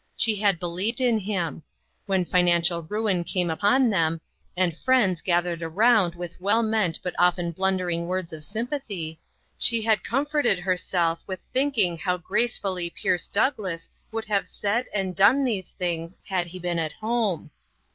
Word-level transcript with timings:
She 0.17 0.37
had 0.37 0.59
believed 0.59 0.99
in 0.99 1.19
him. 1.19 1.61
When 2.07 2.25
financial 2.25 2.81
ruin 2.81 3.23
came 3.23 3.51
upon 3.51 3.91
them, 3.91 4.19
and 4.57 4.75
friends 4.75 5.21
gathered 5.21 5.61
around 5.61 6.15
with 6.15 6.41
well 6.41 6.63
meant, 6.63 6.97
but 7.03 7.13
often 7.19 7.51
blundering 7.51 8.07
words 8.07 8.33
of 8.33 8.43
sympathy, 8.43 9.19
she 9.59 9.83
had 9.83 10.03
com 10.03 10.25
forted 10.25 10.57
herself 10.61 11.23
with 11.27 11.41
thinking 11.53 11.99
how 11.99 12.17
gracefully 12.17 12.89
Pierce 12.89 13.29
Douglass 13.29 13.91
would 14.11 14.25
have 14.25 14.47
said 14.47 14.87
and 14.91 15.15
done 15.15 15.43
these 15.43 15.69
things 15.69 16.19
had 16.27 16.47
he 16.47 16.57
been 16.57 16.79
at 16.79 16.93
home. 16.93 17.51